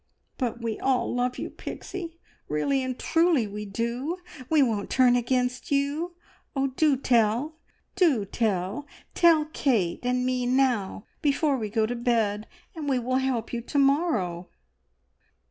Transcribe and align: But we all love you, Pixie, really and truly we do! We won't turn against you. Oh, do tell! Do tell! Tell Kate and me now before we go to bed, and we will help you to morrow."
But 0.39 0.63
we 0.63 0.79
all 0.79 1.13
love 1.13 1.37
you, 1.37 1.51
Pixie, 1.51 2.17
really 2.47 2.81
and 2.81 2.97
truly 2.97 3.45
we 3.45 3.67
do! 3.67 4.17
We 4.49 4.63
won't 4.63 4.89
turn 4.89 5.15
against 5.15 5.69
you. 5.69 6.15
Oh, 6.55 6.69
do 6.75 6.97
tell! 6.97 7.59
Do 7.95 8.25
tell! 8.25 8.87
Tell 9.13 9.45
Kate 9.53 9.99
and 10.01 10.25
me 10.25 10.47
now 10.47 11.05
before 11.21 11.55
we 11.55 11.69
go 11.69 11.85
to 11.85 11.95
bed, 11.95 12.47
and 12.75 12.89
we 12.89 12.97
will 12.97 13.17
help 13.17 13.53
you 13.53 13.61
to 13.61 13.77
morrow." 13.77 14.49